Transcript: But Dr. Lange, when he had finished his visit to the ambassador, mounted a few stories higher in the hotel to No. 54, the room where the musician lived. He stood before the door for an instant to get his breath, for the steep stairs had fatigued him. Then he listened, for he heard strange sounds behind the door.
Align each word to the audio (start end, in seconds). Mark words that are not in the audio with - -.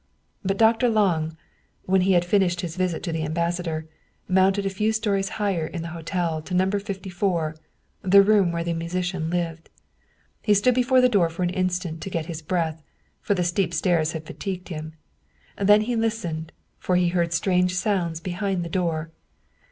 But 0.43 0.57
Dr. 0.57 0.89
Lange, 0.89 1.35
when 1.85 2.01
he 2.01 2.13
had 2.13 2.25
finished 2.25 2.61
his 2.61 2.75
visit 2.75 3.03
to 3.03 3.11
the 3.11 3.23
ambassador, 3.23 3.87
mounted 4.27 4.65
a 4.65 4.69
few 4.71 4.91
stories 4.93 5.29
higher 5.37 5.67
in 5.67 5.83
the 5.83 5.89
hotel 5.89 6.41
to 6.41 6.55
No. 6.55 6.67
54, 6.71 7.55
the 8.01 8.23
room 8.23 8.51
where 8.51 8.63
the 8.63 8.73
musician 8.73 9.29
lived. 9.29 9.69
He 10.41 10.55
stood 10.55 10.73
before 10.73 11.01
the 11.01 11.07
door 11.07 11.29
for 11.29 11.43
an 11.43 11.51
instant 11.51 12.01
to 12.01 12.09
get 12.09 12.25
his 12.25 12.41
breath, 12.41 12.81
for 13.21 13.35
the 13.35 13.43
steep 13.43 13.75
stairs 13.75 14.13
had 14.13 14.25
fatigued 14.25 14.69
him. 14.69 14.93
Then 15.55 15.81
he 15.81 15.95
listened, 15.95 16.51
for 16.79 16.95
he 16.95 17.09
heard 17.09 17.31
strange 17.31 17.75
sounds 17.75 18.19
behind 18.19 18.65
the 18.65 18.69
door. 18.69 19.11